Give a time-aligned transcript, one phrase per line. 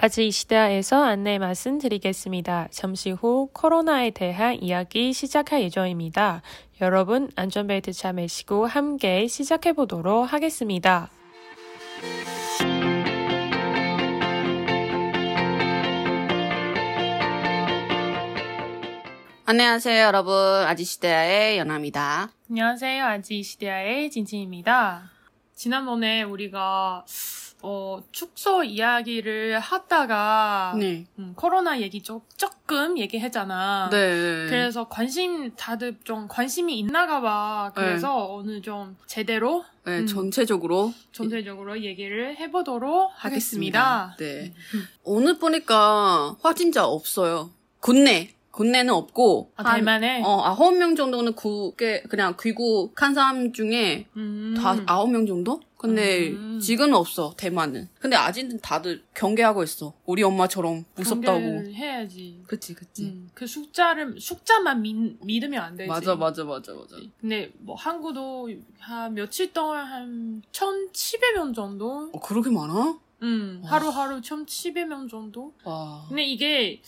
[0.00, 2.68] 아직 이 시대에서 안내 말씀드리겠습니다.
[2.70, 6.40] 잠시 후 코로나에 대한 이야기 시작할 예정입니다.
[6.80, 11.10] 여러분 안전벨트 잘 매시고 함께 시작해 보도록 하겠습니다.
[19.46, 20.32] 안녕하세요, 여러분.
[20.34, 22.30] 아지시대의 연아입니다.
[22.48, 23.20] 안녕하세요.
[23.42, 25.10] 시대의 진진입니다.
[25.56, 27.04] 지난번에 우리가
[27.62, 31.06] 어, 축소 이야기를 하다가 네.
[31.18, 33.88] 음, 코로나 얘기 조, 조금 얘기했잖아.
[33.90, 34.46] 네.
[34.48, 37.72] 그래서 관심 다들 좀 관심이 있나가 봐.
[37.74, 40.06] 그래서 오늘 좀 제대로 네, 음.
[40.06, 44.14] 전체적으로 전체적으로 얘기를 해보도록 하겠습니다.
[44.18, 44.52] 네.
[45.02, 47.50] 오늘 보니까 확진자 없어요.
[47.80, 48.34] 국내.
[48.50, 49.52] 국내는 없고.
[49.54, 50.20] 아, 대만에?
[50.24, 54.54] 어, 아홉 명 정도는 국에, 그냥 귀국한 사람 중에 음.
[54.58, 55.60] 다 아홉 명 정도?
[55.78, 56.58] 근데 음.
[56.60, 57.88] 지금은 없어, 대만은.
[58.00, 59.94] 근데 아직은 다들 경계하고 있어.
[60.04, 61.38] 우리 엄마처럼 무섭다고.
[61.40, 62.42] 경계를 해야지.
[62.48, 63.04] 그치, 그치.
[63.04, 65.88] 음, 그 숫자를 숫자만 믿, 믿으면 안 되지.
[65.88, 66.96] 맞아, 맞아, 맞아, 맞아.
[67.20, 68.50] 근데 뭐 한국도
[68.80, 72.10] 한 며칠 동안 한 1,700명 정도?
[72.12, 72.98] 어, 그렇게 많아?
[73.22, 73.72] 음, 와.
[73.72, 75.52] 하루하루 1,700명 정도?
[75.64, 76.04] 와.
[76.08, 76.80] 근데 이게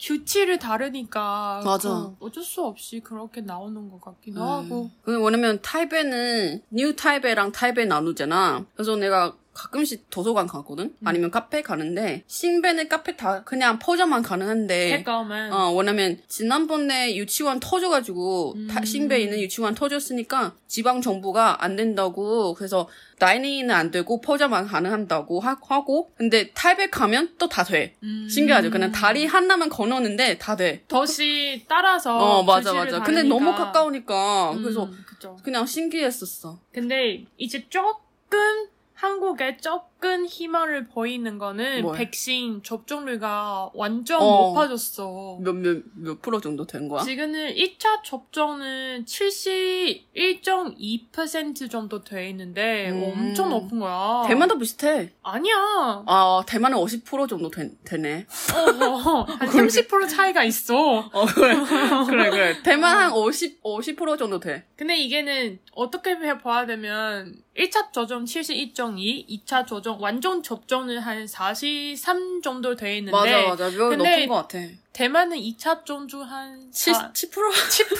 [0.00, 1.88] 규칙을 다르니까 맞아.
[1.88, 4.46] 그 어쩔 수 없이 그렇게 나오는 것 같기도 음.
[4.46, 4.90] 하고.
[5.02, 8.64] 그 왜냐면 타이베는 뉴 타이베이랑 타이베이 나누잖아.
[8.74, 10.84] 그래서 내가 가끔씩 도서관 가거든.
[10.84, 11.06] 음.
[11.06, 14.98] 아니면 카페 가는데 신베는 카페 다 그냥 포장만 가능한데.
[14.98, 18.68] 가까우면 어 왜냐면 지난번에 유치원 터져가지고 음.
[18.68, 25.40] 타- 신베에 있는 유치원 터졌으니까 지방 정부가 안 된다고 그래서 다이닝은 안 되고 포장만 가능한다고
[25.40, 27.96] 하, 고 근데 타이베 가면 또 다 돼.
[28.04, 28.28] 음.
[28.30, 28.70] 신기하죠.
[28.70, 30.84] 그냥 다리 하나만 건너는데 다 돼.
[30.86, 33.00] 덫이 따라서 어 맞아 맞아.
[33.00, 33.28] 근데 다르니까.
[33.28, 35.36] 너무 가까우니까 그래서 음, 그쵸.
[35.42, 36.60] 그냥 신기했었어.
[36.72, 38.38] 근데 이제 조금
[38.98, 39.56] 한국에
[40.00, 41.98] 조금 희망을 보이는 거는 뭐야?
[41.98, 44.48] 백신 접종률가 완전 어.
[44.48, 45.38] 높아졌어.
[45.40, 47.02] 몇, 몇, 몇 프로 정도 된 거야?
[47.02, 53.02] 지금은 1차 접종은 71.2% 정도 돼 있는데 음.
[53.12, 54.22] 엄청 높은 거야.
[54.28, 55.10] 대만도 비슷해.
[55.24, 55.54] 아니야.
[56.06, 58.24] 아, 대만은 50% 정도 되, 되네.
[58.54, 61.10] 어, 어, 한 30% 차이가 있어.
[61.12, 61.56] 어, 그래.
[62.06, 62.62] 그래, 그래.
[62.62, 64.64] 대만 한 50, 50% 정도 돼.
[64.76, 72.98] 근데 이게는 어떻게 봐야 되면 1차 접종 72.2, 2차 접종 완전 접종은 한43 정도 돼
[72.98, 73.70] 있는데 맞아, 맞아.
[73.70, 74.58] 몇 높은 것 같아.
[74.92, 77.30] 대만은 2차 접종 한 7, 4, 10%?
[77.30, 77.96] 10%?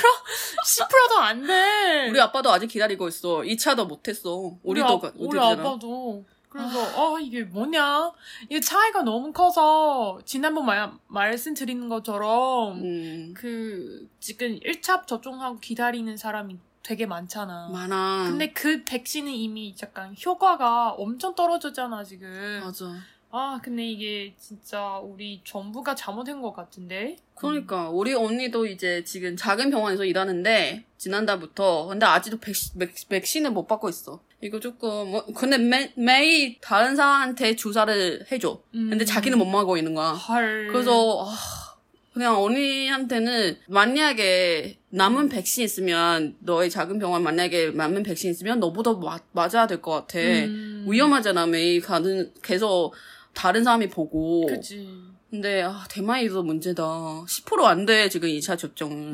[0.66, 2.08] 10%도 안 돼.
[2.10, 3.38] 우리 아빠도 아직 기다리고 있어.
[3.40, 4.34] 2차도 못했어.
[4.62, 5.38] 우리, 우리도, 아, 가- 우리.
[5.38, 6.24] 아빠도.
[6.48, 8.10] 그래서 아 이게 뭐냐?
[8.48, 16.56] 이게 차이가 너무 커서 지난번 말, 말씀드리는 것처럼 음, 그 지금 1차 접종하고 기다리는 사람이
[16.82, 17.68] 되게 많잖아.
[17.68, 18.26] 많아.
[18.30, 22.60] 근데 그 백신은 이미 약간 효과가 엄청 떨어졌잖아 지금.
[22.62, 22.94] 맞아.
[23.30, 27.16] 아 근데 이게 진짜 우리 정부가 잘못한 것 같은데.
[27.34, 31.86] 그러니까, 우리 언니도 이제 지금 작은 병원에서 일하는데, 지난달부터.
[31.86, 34.20] 근데 아직도 백신, 백, 백신을 못 받고 있어.
[34.40, 38.60] 이거 조금, 뭐, 근데 매, 매일 다른 사람한테 주사를 해줘.
[38.74, 38.90] 음.
[38.90, 40.12] 근데 자기는 못 먹고 있는 거야.
[40.12, 40.68] 헐.
[40.72, 41.76] 그래서 아,
[42.12, 49.18] 그냥 언니한테는 만약에 남은 백신 있으면 너의 작은 병원 만약에 남은 백신 있으면 너보다 마-
[49.32, 50.18] 맞아야 될 것 같아.
[50.18, 50.86] 음.
[50.88, 52.94] 위험하잖아 매일 가는 계속
[53.34, 54.46] 다른 사람이 보고.
[54.46, 54.88] 그치.
[55.30, 56.82] 근데 아, 대만이도 문제다.
[56.82, 59.12] 10%안 돼 지금 2차 접종은.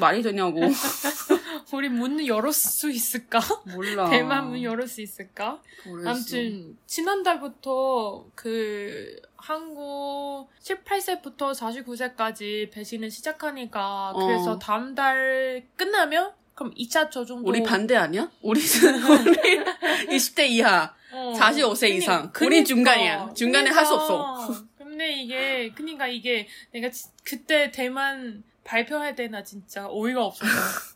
[0.00, 0.60] 말이 되냐고.
[1.72, 3.40] 우리 문 열을 수 있을까?
[3.74, 4.08] 몰라.
[4.10, 5.60] 대만 문 열을 수 있을까?
[5.86, 6.10] 모르겠어.
[6.10, 14.26] 아무튼 지난달부터 그 한국 18세부터 49세까지 배신을 시작하니까 어.
[14.26, 18.30] 그래서 다음 달 끝나면 그럼 2차 접종도 우리 반대 아니야?
[18.42, 20.94] 우리 우리 20대 이하.
[21.12, 21.32] 어.
[21.36, 22.22] 45세 그니- 이상.
[22.32, 22.46] 그니까.
[22.46, 23.34] 우린 중간이야.
[23.34, 24.34] 중간에 할수 없어.
[24.46, 24.64] 그러니까.
[24.78, 30.91] 근데 이게 그러니까 이게 내가 지- 그때 대만 발표할 때나 진짜 어이가 없었어.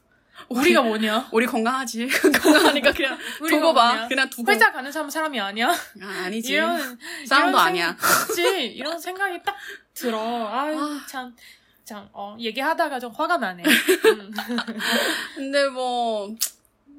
[0.49, 1.29] 우리가 뭐냐?
[1.33, 2.07] 우리 건강하지.
[2.43, 3.93] 건강하니까 그냥 두고 봐.
[3.95, 4.09] 뭐냐?
[4.09, 4.51] 그냥 두고.
[4.53, 5.69] 회사 가는 사람 사람이 아니야?
[5.71, 6.53] 아, 아니지.
[6.53, 7.97] 이런 사람도 이런 아니야.
[7.99, 9.56] 생- 그치 이런 생각이 딱
[9.94, 10.19] 들어.
[10.49, 11.05] 아유 아.
[11.09, 11.35] 참.
[11.85, 13.62] 참, 어, 얘기하다가 좀 화가 나네.
[13.62, 14.33] 음.
[15.37, 16.29] 근데 뭐,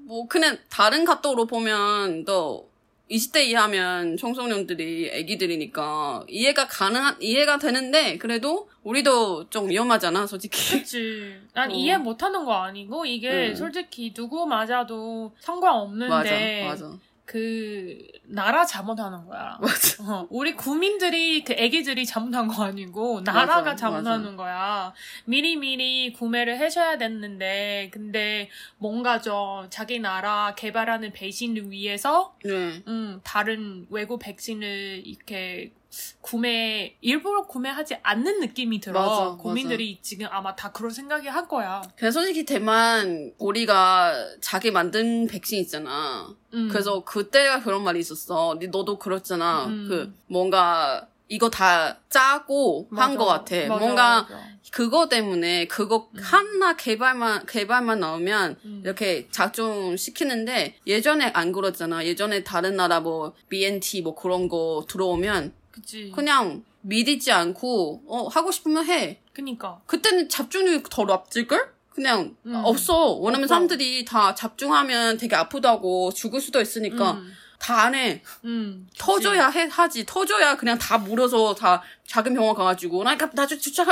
[0.05, 2.66] 뭐, 그냥 다른 각도로 보면 또
[3.09, 10.79] 20대 이하면 청소년들이 애기들이니까 이해가 가능한, 이해가 되는데 그래도 우리도 좀 위험하잖아, 솔직히.
[10.79, 11.39] 그치.
[11.53, 11.73] 난 어.
[11.73, 13.55] 이해 못하는 거 아니고, 이게 음.
[13.55, 16.99] 솔직히 누구 맞아도 상관없는데, 맞아, 맞아.
[17.27, 19.57] 그, 나라 잘못하는 거야.
[19.61, 20.01] 맞아.
[20.01, 24.93] 어, 우리 국민들이, 그 애기들이 잘못한 거 아니고, 나라가 맞아, 잘못하는 거야.
[25.25, 32.81] 미리 미리 구매를 해줘야 됐는데, 근데 뭔가 좀 자기 나라 개발하는 배신을 위해서, 네.
[32.87, 35.73] 음, 다른 외국 백신을 이렇게
[36.21, 38.99] 구매 일부러 구매하지 않는 느낌이 들어.
[39.01, 41.81] 맞아, 국민들이 지금 아마 다 그런 생각이 할 거야.
[41.95, 46.27] 그냥 솔직히 대만 우리가 자기 만든 백신 있잖아.
[46.53, 46.67] 음.
[46.69, 48.57] 그래서 그때가 그런 말이 있었어.
[48.59, 49.65] 니- 너도 그렇잖아.
[49.67, 49.85] 음.
[49.87, 53.17] 그 뭔가 이거 다 짜고 한 맞아.
[53.17, 53.55] 것 같아.
[53.67, 54.47] 맞아, 뭔가 맞아.
[54.71, 56.19] 그거 때문에 그거 음.
[56.21, 58.81] 하나 개발만 개발만 나오면 음.
[58.83, 62.05] 이렇게 작동 시키는데 예전에 안 그랬잖아.
[62.05, 66.11] 예전에 다른 나라 뭐 BNT 뭐 그런 거 들어오면 그치.
[66.13, 69.19] 그냥 믿지 않고 어 하고 싶으면 해.
[69.33, 69.79] 그니까.
[69.85, 71.73] 그때는 잡중률이 더 높을걸?
[71.89, 72.55] 그냥 음.
[72.63, 73.15] 없어.
[73.15, 73.53] 왜냐면 없어.
[73.55, 77.31] 사람들이 다 잡중하면 되게 아프다고 죽을 수도 있으니까 음.
[77.59, 78.23] 다안 해.
[78.45, 78.87] 음.
[78.97, 80.05] 터져야 해, 하지.
[80.05, 83.83] 터져야 그냥 다 물어서 다 작은 병원 가가지고 나 나도 주차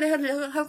[0.00, 0.08] 돼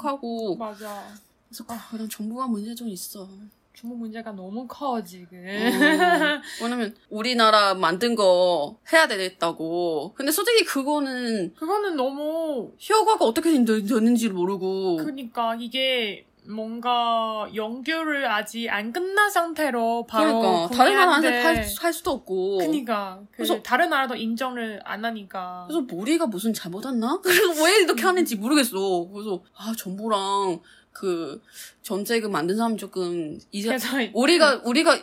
[0.06, 0.56] 하고.
[0.56, 1.08] 맞아.
[1.48, 3.30] 그래서 아, 그냥 정부가 문제 좀 있어.
[3.76, 5.38] 중국 문제가 너무 커 지금.
[5.38, 10.14] 어, 왜냐면 우리나라 만든 거 해야 되겠다고.
[10.16, 14.98] 근데 솔직히 그거는 그거는 너무 효과가 어떻게 된- 됐는지 모르고.
[14.98, 21.94] 그니까 이게 뭔가 연결을 아직 안 끝난 상태로 바로 그러니까 다른 나라한테 구매하는데 할, 할
[21.94, 22.58] 수도 없고.
[22.60, 27.20] 그니까 그 그래서- 다른 나라도 인정을 안 하니까 그래서 머리가 무슨 잘못했나?
[27.22, 29.10] 그래서 왜 이렇게 하는지 모르겠어.
[29.12, 30.60] 그래서 아 정부랑
[30.96, 31.42] 그
[31.82, 33.78] 정책을 만든 사람 조금 이제
[34.14, 34.98] 우리가 우리가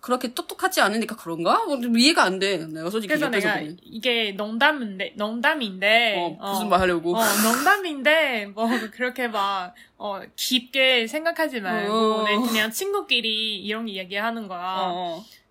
[0.00, 1.66] 그렇게 똑똑하지 않으니까 그런가?
[1.66, 2.66] 뭐좀 이해가 안 돼.
[2.66, 3.76] 내가 솔직히 그래서 내가 보면.
[3.82, 7.14] 이게 농담인데 농담인데 어, 무슨 말 하려고?
[7.14, 12.24] 어, 농담인데 뭐 그렇게 막 어, 깊게 생각하지 말고 어.
[12.24, 14.92] 내 그냥 친구끼리 이런 이야기 하는 거야.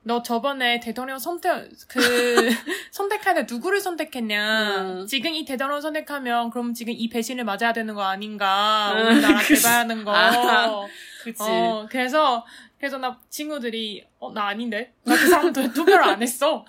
[0.05, 2.00] 너 저번에 대통령 선택 그
[2.91, 4.81] 선택할 때 누구를 선택했냐?
[4.81, 5.07] 음.
[5.07, 8.94] 지금 이 대통령 선택하면 그럼 지금 이 배신을 맞아야 되는 거 아닌가?
[8.97, 9.55] 음, 우리나라 그치.
[9.55, 10.13] 개발하는 거.
[10.13, 10.85] 아,
[11.23, 11.41] 그치.
[11.41, 12.45] 어, 그래서
[12.79, 16.65] 그래서 나 친구들이 어 나 아닌데 나 그 사람한테 투표를 안 했어.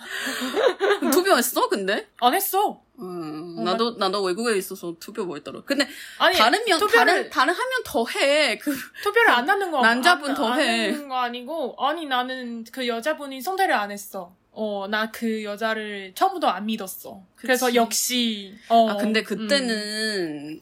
[1.13, 1.69] 투표했어?
[1.69, 2.09] 근데?
[2.21, 2.84] 안 했어.
[3.01, 5.63] 음, 어, 나도 나도 외국에 있어서 투표 뭐 했더라.
[5.65, 5.87] 근데
[6.19, 8.57] 아니 다른 명 투표를- 다른 다른 한 명 더 해.
[8.59, 10.91] 그 투표를 안 하는 거 남자분 안- 더안 해.
[10.93, 14.35] 하는 거 아니고 아니 나는 그 여자분이 선택을 안 했어.
[14.53, 17.21] 어 나 그 여자를 처음부터 안 믿었어.
[17.35, 17.77] 그래서 그치.
[17.77, 19.25] 역시 어 아 근데 음.
[19.25, 20.61] 그때는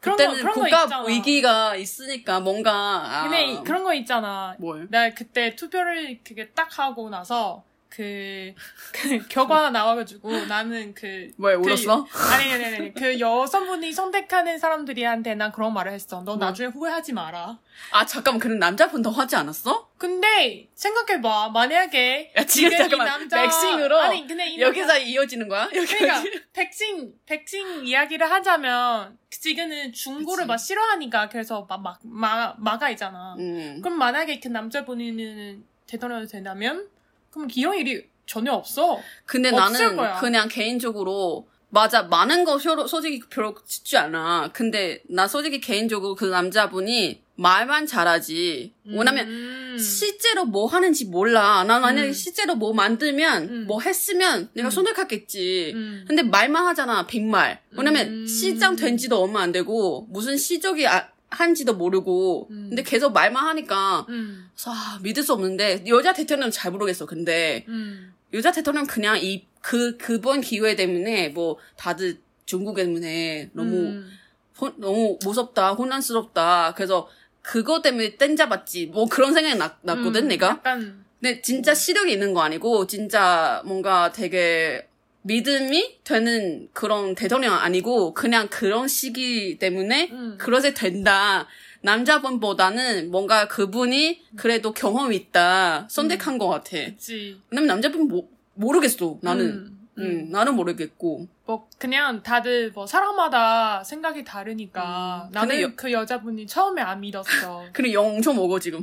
[0.00, 1.04] 그런 거- 그때는 그런 거 국가 있잖아.
[1.04, 2.72] 위기가 있으니까 뭔가
[3.04, 4.56] 아, 근데 이- 그런 거 있잖아.
[4.58, 4.88] 뭘?
[4.90, 8.54] 나 그때 투표를 그게 딱 하고 나서 그,
[8.92, 12.06] 그 결과가 나와가지고 나는 그왜 그- 울었어?
[12.32, 16.18] 아니 아니 아니 그 여성분이 선택하는 사람들이한테 난 그런 말을 했어.
[16.24, 16.36] 너 뭐?
[16.36, 17.58] 나중에 후회하지 마라.
[17.90, 19.90] 아 잠깐만 그럼 남자분 더 하지 않았어?
[19.98, 23.28] 근데 생각해봐 만약에 야, 지금 이 잠깐만.
[23.28, 25.68] 맥싱으로 아니 근데 이 여기서 남자- 이어지는 거야?
[25.74, 26.22] 여기 그러니까
[26.52, 30.46] 백신 백신 이야기를 하자면 지금은 중고를 그치.
[30.48, 33.34] 막 싫어하니까 그래서 막막 막아 있잖아.
[33.38, 33.80] 음.
[33.82, 36.88] 그럼 만약에 그 남자분이 대통령이 된다면
[37.30, 39.00] 그럼 이런 일이 전혀 없어.
[39.24, 40.18] 근데 나는 거야.
[40.20, 44.50] 그냥 개인적으로 맞아 많은 거 쇼로- 솔직히 별로 쉽지 않아.
[44.52, 48.74] 근데 나 솔직히 개인적으로 그 남자분이 말만 잘하지.
[48.84, 49.78] 왜냐면 음.
[49.78, 51.64] 실제로 뭐 하는지 몰라.
[51.64, 52.12] 난 만약에 음.
[52.12, 53.64] 실제로 뭐 만들면 음.
[53.66, 54.70] 뭐 했으면 내가 음.
[54.70, 55.72] 선택하겠지.
[55.74, 56.04] 음.
[56.06, 57.60] 근데 말만 하잖아 빈말.
[57.70, 58.26] 왜냐면 음.
[58.26, 62.48] 시장 된 지도 얼마 안 되고 무슨 시적이 아- 한지도 모르고.
[62.50, 62.66] 음.
[62.70, 64.50] 근데 계속 말만 하니까 음.
[64.66, 67.06] 아, 믿을 수 없는데 여자 대통령은 잘 모르겠어.
[67.06, 68.12] 근데 음.
[68.32, 74.10] 여자 대통령 그냥 이 그 그번 기회 때문에 뭐 다들 중국 때문에 너무 음.
[74.58, 77.06] 혼- 너무 무섭다 혼란스럽다 그래서
[77.42, 80.28] 그거 때문에 땡 잡았지 뭐 그런 생각이 났, 났거든 음.
[80.28, 84.88] 내가 약간 근데 진짜 시력이 있는 거 아니고 진짜 뭔가 되게
[85.22, 90.36] 믿음이 되는 그런 대통령 아니고 그냥 그런 시기 때문에 음.
[90.38, 91.46] 그러게 된다
[91.82, 97.38] 남자분보다는 뭔가 그분이 그래도 경험이 있다 선택한 것 같아 그치.
[97.50, 99.76] 왜냐면 남자분 모, 모르겠어 나는 음.
[99.98, 101.26] 음, 나는 모르겠고.
[101.44, 105.32] 뭐 그냥 다들 뭐 사람마다 생각이 다르니까 음.
[105.32, 107.66] 나는 여- 그 여자분이 처음에 안 믿었어.
[107.72, 108.80] 그래 영 엄청 먹어 지금.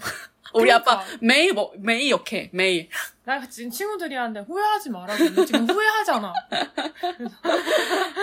[0.54, 0.92] 우리 그러니까.
[0.94, 2.90] 아빠 매일 먹 매일 역해 매일.
[3.26, 6.34] 나 지금 친구들이한테 후회하지 말라고 지금 후회하잖아.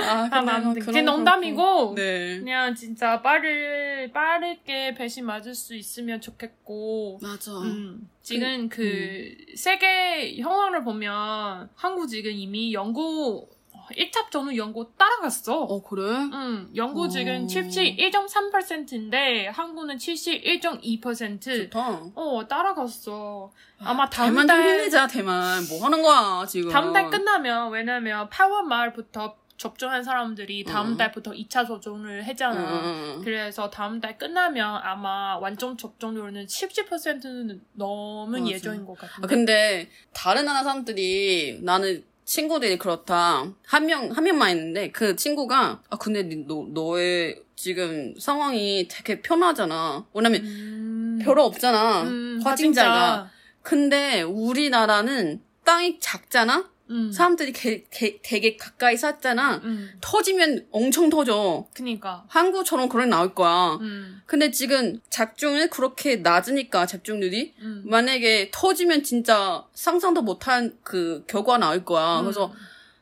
[0.06, 1.94] 아, 아, 난 그런 그게 거 농담이고.
[1.94, 2.38] 네.
[2.38, 7.18] 그냥 진짜 빠르 빠르게 배신 맞을 수 있으면 좋겠고.
[7.22, 7.52] 맞아.
[7.52, 13.50] 음, 지금 그 세계 형황을 보면 한국 지금 이미 영국
[13.92, 15.62] 1차 전후 영국 따라갔어.
[15.62, 16.02] 어 그래?
[16.02, 17.08] 음, 영국 어.
[17.08, 21.42] 지금 71.3%인데 한국은 71.2%.
[21.42, 22.02] 좋다.
[22.14, 23.52] 어, 따라갔어.
[23.78, 25.64] 아마 다음 대만 좀달 힘내자 대만.
[25.68, 26.70] 뭐 하는 거야 지금?
[26.70, 30.96] 다음 달 끝나면 왜냐면 8월 말부터 접종한 사람들이 다음 음.
[30.96, 32.60] 달부터 2차 접종을 했잖아.
[32.60, 38.52] 응, 응, 그래서 다음 달 끝나면 아마 완전 접종률은 70%는 넘은 맞아.
[38.52, 39.24] 예정인 것 같은데.
[39.24, 43.52] 아, 근데 다른 나라 사람들이 나는 친구들이 그렇다.
[43.66, 50.06] 한 명, 한 명만 있는데, 그 친구가, 아, 근데 너, 너의 지금 상황이 되게 편하잖아.
[50.12, 51.18] 왜냐면, 음.
[51.22, 52.02] 별로 없잖아.
[52.02, 53.30] 음, 확진자가.
[53.62, 56.70] 근데 우리나라는 땅이 작잖아?
[56.90, 57.10] 음.
[57.10, 59.56] 사람들이 게- 게- 되게 가까이 샀잖아.
[59.64, 59.90] 음.
[60.00, 61.66] 터지면 엄청 터져.
[61.74, 62.24] 그니까.
[62.28, 63.78] 한국처럼 그런 나올 거야.
[63.80, 64.20] 음.
[64.26, 67.82] 근데 지금 작중은 그렇게 낮으니까 접종률이 음.
[67.86, 72.20] 만약에 터지면 진짜 상상도 못한 그 결과 나올 거야.
[72.22, 72.52] 그래서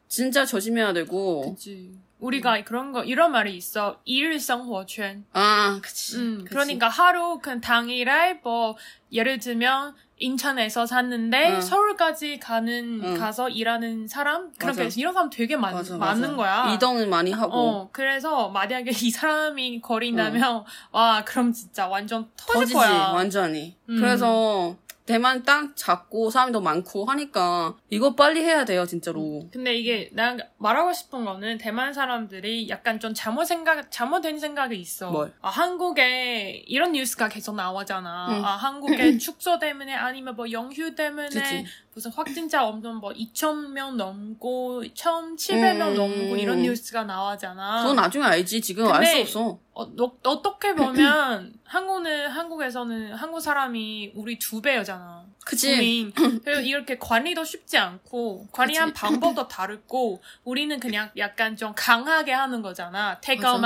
[0.09, 1.49] 진짜 조심해야 되고.
[1.49, 1.55] 음.
[1.55, 1.91] 그치.
[2.23, 3.99] 우리가 그런 거 이런 말이 있어.
[4.05, 5.25] 일생활圈.
[5.33, 6.17] 아, 그치.
[6.19, 6.51] 음, 그치.
[6.51, 8.77] 그러니까 하루 그 당일에 뭐
[9.13, 11.61] 예를 들면 인천에서 샀는데 응.
[11.61, 13.19] 서울까지 가는 응.
[13.19, 15.01] 가서 일하는 사람 그렇게 맞아.
[15.01, 16.37] 이런 사람 되게 많, 맞아, 많은 맞아.
[16.37, 16.75] 거야.
[16.75, 17.53] 이동을 많이 하고.
[17.53, 23.11] 어, 그래서 만약에 이 사람이 거린다면 와 그럼 진짜 완전 터질 거야.
[23.13, 23.75] 완전히.
[23.89, 23.97] 음.
[23.97, 29.49] 그래서 대만 땅 작고 사람도 많고 하니까 이거 빨리 해야 돼요, 진짜로.
[29.53, 35.11] 근데 이게 난 말하고 싶은 거는 대만 사람들이 약간 좀 잘못 생각 잘못된 생각이 있어.
[35.11, 35.33] 뭘?
[35.41, 38.29] 아 한국에 이런 뉴스가 계속 나오잖아.
[38.31, 38.45] 응.
[38.45, 41.65] 아 한국에 축소 때문에 아니면 뭐 영휴 때문에 그치.
[41.95, 45.95] 무슨 확진자 엄청 뭐 2천 명 넘고 1,700명 음.
[45.95, 47.83] 넘고 이런 뉴스가 나오잖아.
[47.83, 48.61] 그건 나중에 알지.
[48.63, 49.59] 지금 알 수 없어.
[49.75, 55.25] 어, 너- 어떻게 보면 한국은 한국에서는 한국 사람이 우리 두 배잖아.
[55.45, 56.13] 그치.
[56.45, 58.93] 그래서 이렇게 관리도 쉽지 않고 관리한.
[58.93, 63.19] 방법도 다르고 우리는 그냥 약간 좀 강하게 하는 거잖아.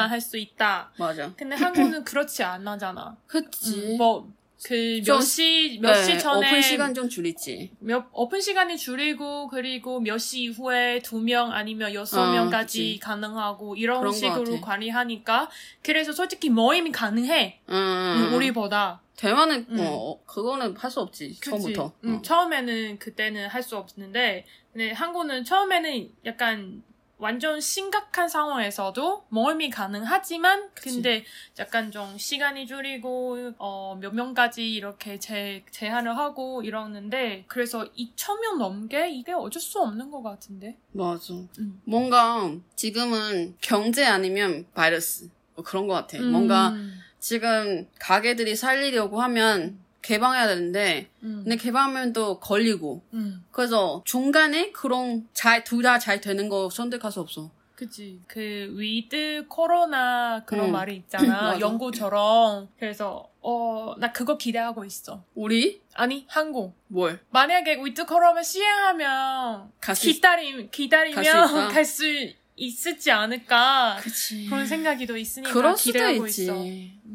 [0.03, 0.11] 맞아.
[0.11, 0.91] 할수 있다.
[0.99, 1.33] 맞아.
[1.37, 3.17] 근데 한국은 그렇지 않아잖아.
[3.27, 3.97] 그치.
[3.99, 4.29] 뭐
[4.65, 7.73] 그 좀- 몇시 몇시 네, 전에 오픈 시간 좀 줄이지.
[7.81, 13.01] 몇 오픈 시간이 줄이고 그리고 몇 시 이후에 두 명 아니면 여섯 어, 명까지 그치.
[13.01, 14.61] 가능하고 이런 식으로.
[14.61, 15.51] 관리하니까
[15.83, 19.77] 그래서 솔직히 모임이 가능해 음, 음, 우리보다 대만은 음.
[19.81, 21.29] 어, 그거는 할 수 없지.
[21.39, 21.41] 그치?
[21.51, 21.93] 처음부터.
[22.05, 22.23] 음, 어.
[22.23, 26.83] 처음에는 그때는 할 수 없는데 근데 한국은 처음에는 약간
[27.19, 30.91] 완전 심각한 상황에서도 모임이 가능하지만 그치.
[30.91, 31.25] 근데
[31.59, 38.59] 약간 좀 시간이 줄이고 어, 몇 명까지 이렇게 제, 제한을 하고 이러는데 그래서 2천 명
[38.59, 41.35] 넘게 이게 어쩔 수 없는 것 같은데 맞아.
[41.59, 41.81] 음.
[41.85, 46.23] 뭔가 지금은 경제 아니면 바이러스 뭐 그런 것 같아.
[46.23, 53.45] 뭔가 음, 지금 가게들이 살리려고 하면 개방해야 되는데 음, 근데 개방하면 또 걸리고 음.
[53.51, 57.51] 그래서 중간에 그런 잘둘다 잘 되는 거 선택할 수 없어.
[57.75, 58.21] 그치.
[58.27, 60.73] 그, 위드 코로나 그런 음.
[60.73, 61.59] 말이 있잖아.
[61.61, 62.69] 영국처럼.
[62.79, 65.23] 그래서, 어, 나 그거 기대하고 있어.
[65.35, 66.75] 우리 아니, 한국.
[66.89, 67.21] 뭘?
[67.29, 72.05] 만약에 위드 코로나 시행하면, 기다림, 기다리면 갈 수
[72.57, 73.99] 있을지 않을까.
[74.01, 74.47] 그치.
[74.47, 76.43] 그런 생각이 더 있으니까 그럴 수도 기대하고 있지.
[76.45, 76.65] 있어.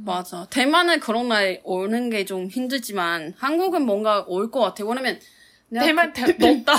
[0.05, 0.47] 맞아.
[0.49, 4.85] 대만은 그런 날 오는 게 좀 힘들지만 한국은 뭔가 올 것 같아.
[4.85, 5.19] 왜냐면
[5.73, 6.73] 대만 대, 넣었다.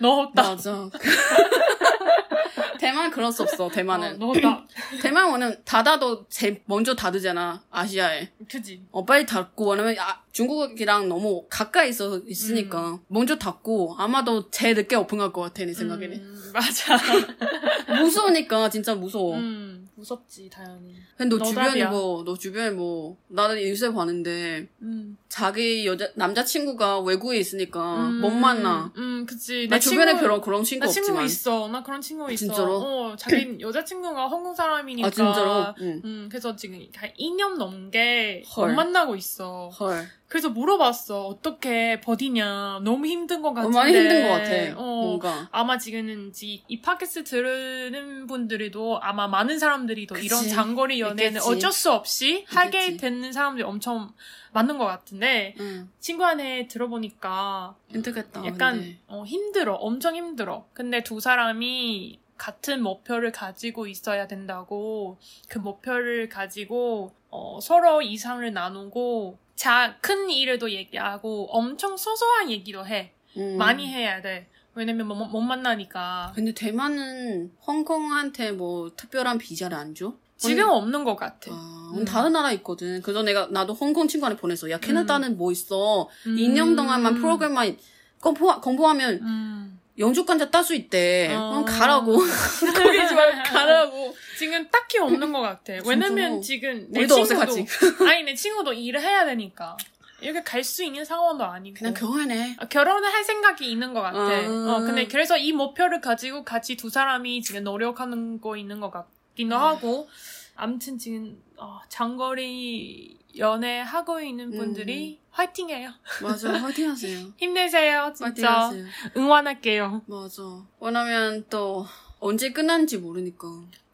[0.00, 0.42] 넣었다.
[0.42, 0.90] 맞아.
[2.78, 3.66] 대만 그럴 수 없어.
[3.66, 4.66] 어, 대만은 넣었다.
[5.02, 7.62] 대만 오는 닫아도 제일 먼저 닫으잖아.
[7.70, 8.28] 아시아에.
[8.50, 8.82] 그지.
[8.92, 14.94] 어 빨리 닫고 왜냐면 아, 중국이랑 너무 가까이 있어 있으니까 먼저 닫고 아마도 제일 늦게
[14.94, 16.14] 오픈할 것 같아 내 생각에는.
[16.14, 16.94] 음, 맞아.
[18.02, 19.36] 무서우니까 진짜 무서워.
[19.36, 20.94] 음, 무섭지, 당연히.
[21.16, 21.86] 근데 너 주변에.
[21.86, 25.16] 뭐, 너 주변에 뭐, 나는 뉴스에 봤는데, 음.
[25.30, 28.92] 자기 여자, 남자친구가 외국에 있으니까 음, 못 만나.
[28.98, 29.66] 음, 그치.
[29.70, 31.24] 나내 주변에 친구- 별로 그런 친구 나 친구 없지만.
[31.24, 31.68] 있어.
[31.68, 32.36] 나 그런 친구 있어.
[32.46, 32.76] 진짜로?
[32.76, 35.06] 어, 자기 여자친구가 한국 사람이니까.
[35.08, 35.74] 아, 진짜로?
[35.80, 36.02] 응.
[36.04, 38.68] 음, 그래서 지금 한 2년 넘게 헐.
[38.68, 39.70] 못 만나고 있어.
[39.80, 40.06] 헐.
[40.28, 41.26] 그래서 물어봤어.
[41.26, 42.80] 어떻게 버티냐.
[42.82, 43.76] 너무 힘든 것 어, 같은데.
[43.76, 44.80] 많이 힘든 것 같아.
[44.80, 45.48] 어, 뭔가.
[45.52, 50.48] 아마 지금은 이, 이 팟캐스트 들으는 분들도 아마 많은 사람들이 또 이런.
[50.48, 51.48] 장거리 연애는 있겠지.
[51.48, 52.96] 어쩔 수 없이 하게 있겠지.
[52.98, 54.12] 되는 사람들이 엄청
[54.52, 55.90] 많은 것 같은데 응.
[56.00, 58.44] 친구한테 들어보니까 힘들겠다.
[58.46, 58.96] 약간.
[59.06, 59.74] 어, 힘들어.
[59.74, 60.66] 엄청 힘들어.
[60.72, 65.18] 근데 두 사람이 같은 목표를 가지고 있어야 된다고
[65.48, 73.12] 그 목표를 가지고 어, 서로 이상을 나누고 자, 큰 일도 얘기하고 엄청 소소한 얘기도 해.
[73.36, 73.56] 음.
[73.56, 74.48] 많이 해야 돼.
[74.74, 76.32] 왜냐면 못, 못 만나니까.
[76.34, 80.14] 근데 대만은 홍콩한테 뭐 특별한 비자를 안 줘?
[80.36, 81.50] 지금 없는 것 같아.
[81.50, 82.04] 아, 음.
[82.04, 83.00] 다른 나라 있거든.
[83.00, 84.70] 그래서 내가, 나도 홍콩 친구한테 보냈어.
[84.70, 86.10] 야, 캐나다는 뭐 있어.
[86.26, 86.36] 음.
[86.36, 87.78] 2년 동안만 프로그램만
[88.20, 89.75] 공부, 공부하면 음.
[89.98, 91.32] 영주권자 딸수 있대.
[91.34, 91.50] 어.
[91.50, 92.16] 그럼 가라고.
[92.18, 94.14] 거기 좀 가라고.
[94.38, 95.72] 지금 딱히 없는 것 같아.
[95.86, 96.40] 왜냐면 진짜로?
[96.42, 97.66] 지금 내 우리도 친구도 어색하지.
[98.08, 99.76] 아니 내 친구도 일을 해야 되니까
[100.20, 102.56] 이렇게 갈 수 있는 상황도 아니고 그냥 결혼해.
[102.58, 104.18] 아, 결혼을 할 생각이 있는 것 같아.
[104.18, 104.76] 아.
[104.76, 109.56] 어, 근데 그래서 이 목표를 가지고 같이 두 사람이 지금 노력하는 거 있는 것 같기도
[109.56, 110.08] 하고
[110.56, 115.90] 아무튼 지금 어, 장거리 연애 하고 있는 분들이 화이팅해요.
[116.22, 117.26] 맞아, 화이팅 하세요.
[117.36, 118.52] 힘내세요, 화이팅 진짜.
[118.60, 118.84] 하세요.
[119.16, 120.02] 응원할게요.
[120.06, 120.42] 맞아.
[120.80, 121.86] 왜냐면 또
[122.18, 123.48] 언제 끝난지 모르니까.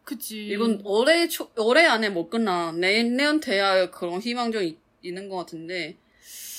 [0.05, 0.47] 그치.
[0.49, 2.73] 이건 올해 초, 올해 안에 못 끝나.
[2.73, 5.97] 내년 돼야 그런 희망적이 있는 것 같은데.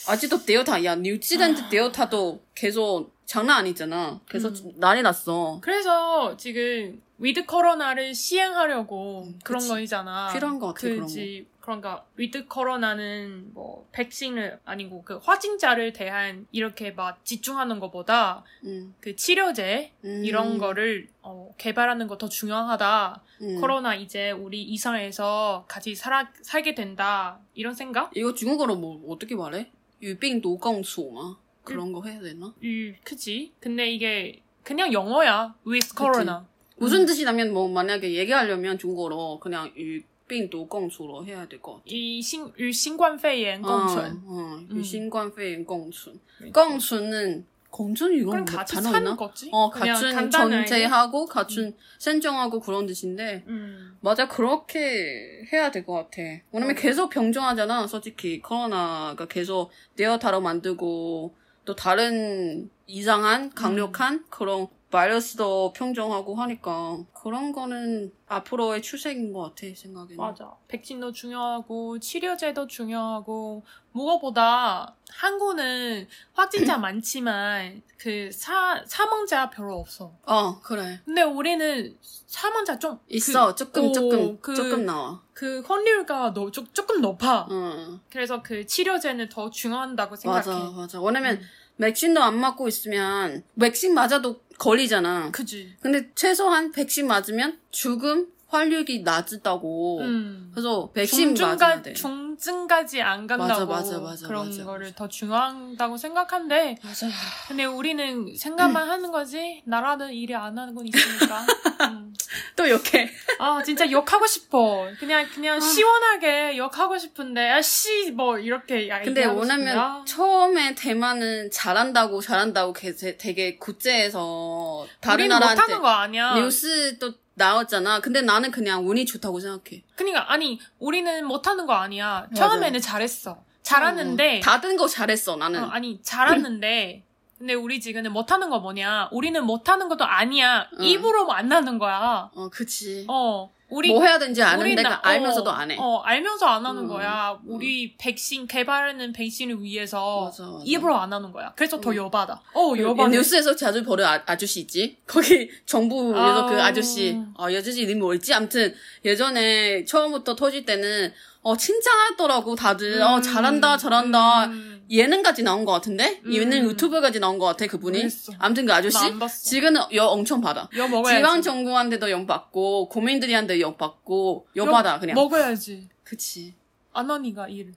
[0.07, 4.19] 아직도 델타, 야, 뉴질랜드 델타도 계속 장난 아니잖아.
[4.29, 4.73] 계속 음.
[4.75, 5.59] 난리 났어.
[5.61, 9.65] 그래서 지금 위드 코로나를 시행하려고 음, 그런.
[9.65, 10.33] 거이잖아.
[10.33, 10.87] 필요한 것 같아.
[10.89, 11.45] 그지.
[11.63, 19.15] 그러니까 위드 코로나는 뭐 백신을 아니고 그 확진자를 대한 이렇게 막 집중하는 것보다 음, 그
[19.15, 23.23] 치료제 음, 이런 거를 어, 개발하는 거 더 중요하다.
[23.43, 23.61] 음.
[23.61, 27.39] 코로나 이제 우리 일상에서 같이 살아, 살게 된다.
[27.53, 28.11] 이런 생각?
[28.13, 29.71] 이거 중국어로 뭐 어떻게 말해?
[30.01, 32.53] 유빙도共处마 그런 거 해야 되나?
[32.61, 33.53] 음, 그치.
[33.61, 35.55] 근데 이게 그냥 영어야.
[35.65, 36.41] with corona.
[36.75, 40.01] 무슨 뜻이냐면 뭐 만약에 얘기하려면 중국어로 그냥 유
[40.32, 41.84] 빙도 共处로 해야 될 것 같아.
[41.86, 44.22] 与新与新冠肺炎共存。
[44.26, 44.76] 어, 어, 음.
[44.76, 46.18] 유신관肺炎 共存.
[46.52, 49.16] 共存은共存 이건 그럼 뭐 같이 단어 사는 있나?
[49.16, 49.48] 거지.
[49.52, 50.66] 어, 그냥 같은 간단하게.
[50.66, 53.96] 존재하고 같은 생존하고 그런 뜻인데 음.
[54.00, 56.22] 맞아 그렇게 해야 될 것 같아.
[56.52, 56.78] 왜냐면 어.
[56.78, 57.86] 계속 병정하잖아.
[57.86, 61.34] 솔직히 코로나가 계속 데어타로 만들고
[61.64, 64.24] 또 다른 이상한 강력한 음.
[64.30, 64.66] 그런
[65.03, 70.17] 바이러스도 평정하고 하니까 그런 거는 앞으로의 추세인 것 같아 생각에는.
[70.17, 70.51] 맞아.
[70.67, 80.13] 백신도 중요하고 치료제도 중요하고 무엇보다 한국은 확진자 많지만 그 사, 사망자 별로 없어.
[80.27, 81.97] 어 그래 근데 우리는
[82.27, 85.21] 사망자 좀 있어 조금 오, 조금 그- 조금 나와.
[85.33, 87.47] 그, 그 확률가 너, 조, 조금 높아.
[87.49, 87.99] 어.
[88.11, 90.45] 그래서 그 치료제는 더 중요하다고 생각해.
[90.47, 91.01] 맞아, 맞아.
[91.01, 91.41] 왜냐면 음.
[91.83, 95.31] 백신도 안 맞고 있으면 백신 맞아도 걸리잖아.
[95.31, 95.75] 그지.
[95.81, 99.99] 근데 최소한 백신 맞으면 죽음 활력이 낮다고.
[100.01, 100.51] 음.
[100.53, 101.93] 그래서 백신 맞아야 돼.
[101.93, 104.95] 중증까지 안 간다고 맞아, 맞아, 맞아, 그런 맞아, 거를 맞아.
[104.95, 107.07] 더 중요하다고 생각한데 맞아.
[107.47, 111.45] 근데 우리는 생각만 하는 거지 나라는 일이 안 하는 건 있으니까
[111.89, 112.12] 음.
[112.55, 113.09] 또 이렇게.
[113.39, 119.45] 아 진짜 욕하고 싶어 그냥 그냥 시원하게 욕하고 싶은데 아씨 뭐 이렇게 야, 근데 왜냐면
[119.67, 120.03] 싶냐?
[120.07, 127.99] 처음에 대만은 잘한다고 잘한다고 게- 되게 국제에서 다른 나라한테 못하는 거 아니야 뉴스도 나왔잖아.
[127.99, 129.83] 근데 나는 그냥 운이 좋다고 생각해.
[129.95, 132.47] 그러니까 아니 우리는 못하는 거 아니야 맞아.
[132.47, 135.63] 처음에는 잘했어 잘하는데 어, 다른 거 잘했어 나는.
[135.63, 137.03] 어, 아니 잘하는데
[137.37, 140.85] 근데 우리 지금은 못하는 거 뭐냐 우리는 못하는 것도 아니야 응.
[140.85, 143.05] 입으로 안 하는 거야 어, 그치.
[143.09, 145.77] 어 우리 뭐 해야 되는지 아는데 나- 알면서도 어, 안 해.
[145.79, 150.63] 어 알면서 안 하는 음, 거야 우리 백신 개발하는 백신을 위해서 맞아, 맞아.
[150.63, 151.95] 입으로 안 하는 거야 그래서 더 음.
[151.95, 154.97] 여받아 어그 여받아 뉴스에서 자주 보는 아, 아저씨 있지?
[155.07, 156.49] 거기 정부에서 아.
[156.49, 158.31] 그 아저씨, 어, 여자씨 이름이 뭐였지?
[158.33, 161.11] 아무튼 예전에 처음부터 터질 때는
[161.43, 163.01] 어, 칭찬하더라고 다들.
[163.01, 164.45] 어, 잘한다, 잘한다.
[164.45, 164.85] 음.
[164.89, 166.21] 예능까지 나온 것 같은데?
[166.25, 166.33] 음.
[166.33, 167.99] 예능 유튜브까지 나온 것 같아, 그분이.
[167.99, 168.33] 그랬어.
[168.39, 168.97] 아무튼 그 아저씨?
[169.43, 170.69] 지금은 여 엄청 받아.
[170.75, 175.15] 여 먹어야지 지방 정부한테도 영 받고, 고민들이한테 영 받고, 여 받아, 그냥.
[175.15, 176.55] 먹어야지 그치.
[176.93, 177.73] 안 하니까 일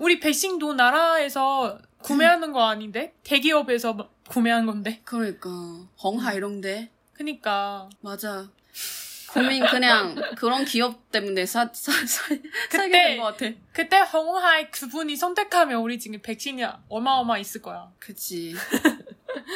[0.00, 5.50] 우리 백신도 나라에서 구매하는 거 아닌데 대기업에서 막 구매한 건데 그러니까.
[6.02, 6.90] 홍하 이런데.
[7.12, 8.48] 그니까 맞아.
[9.32, 12.34] 고민 그냥 그런 기업 때문에 사, 사, 사,
[12.70, 13.52] 살게 된 것 같아.
[13.72, 17.90] 그때 홍하이 그분이 선택하면 우리 지금 백신이 어마어마 있을 거야.
[17.98, 18.54] 그치.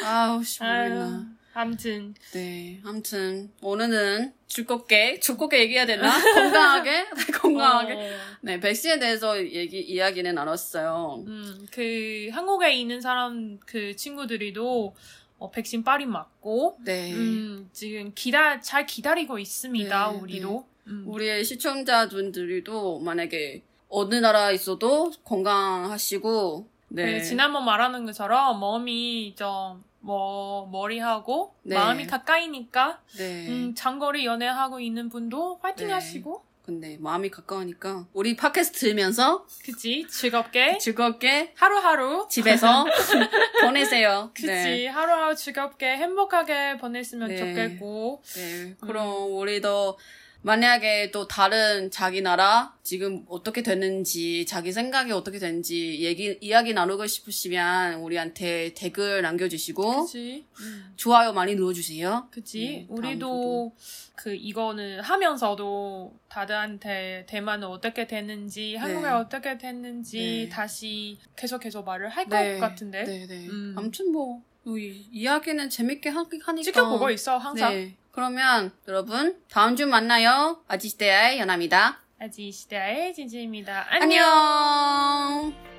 [0.03, 1.25] 아우, 씨, 모르겠나.
[1.55, 2.81] 아무튼 네.
[2.83, 6.09] 아무튼, 오늘은 즐겁게, 즐겁게 얘기해야 되나?
[6.33, 6.91] 건강하게?
[6.91, 7.93] 네, 건강하게.
[7.93, 7.99] 어,
[8.41, 11.23] 네, 백신에 대해서 얘기, 이야기는 나눴어요.
[11.27, 14.95] 음, 그 한국에 있는 사람 그 친구들이도
[15.43, 17.13] 어, 백신 빨리 맞고 네.
[17.13, 20.11] 음, 지금 기다 잘 기다리고 있습니다.
[20.11, 20.65] 네, 우리도.
[20.87, 21.03] 음.
[21.07, 27.19] 우리의 시청자분들도 만약에 어느 나라 있어도 건강하시고, 네.
[27.19, 31.75] 그 지난번 말하는 것처럼 몸이 좀 뭐 머리하고 네.
[31.75, 33.47] 마음이 가까이니까 네.
[33.47, 35.93] 음, 장거리 연애하고 있는 분도 화이팅 네.
[35.93, 42.85] 하시고 근데 마음이 가까우니까 우리 팟캐스트 들으면서 그치 즐겁게 즐겁게 하루하루 집에서
[43.61, 44.31] 보내세요.
[44.33, 44.87] 그치 네.
[44.87, 47.37] 하루하루 즐겁게 행복하게 보냈으면 네.
[47.37, 48.75] 좋겠고 네.
[48.79, 49.97] 그럼 우리도
[50.43, 57.07] 만약에 또 다른 자기 나라 지금 어떻게 됐는지 자기 생각이 어떻게 됐는지 얘기 이야기 나누고
[57.07, 60.93] 싶으시면 우리한테 댓글 남겨주시고 그치 음.
[60.97, 62.27] 좋아요 많이 눌러주세요.
[62.29, 63.73] 그치 네, 우리도
[64.15, 70.49] 그 이거는 하면서도 다들한테 대만은 어떻게 됐는지 한국에 어떻게 됐는지 네.
[70.49, 72.57] 다시 계속해서 말을 할것 네.
[72.59, 73.47] 같은데 네, 네.
[73.47, 73.75] 음.
[73.77, 77.95] 아무튼 뭐 이, 이야기는 재밌게 하, 하니까 지켜보고 있어 항상 네.
[78.13, 80.61] 그러면 여러분 다음 주 만나요.
[80.67, 81.99] 아지시대야의 연아입니다.
[82.19, 83.87] 아지 시대의 진지입니다.
[83.89, 84.23] 안녕.
[84.23, 85.72] 안녕.